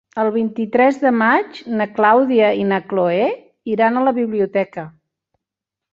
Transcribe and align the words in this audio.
El 0.21 0.27
vint-i-tres 0.35 0.95
de 1.01 1.11
maig 1.17 1.59
na 1.81 1.87
Clàudia 1.99 2.49
i 2.61 2.65
na 2.71 2.79
Cloè 2.95 3.29
iran 3.75 4.01
a 4.01 4.07
la 4.09 4.15
biblioteca. 4.19 4.91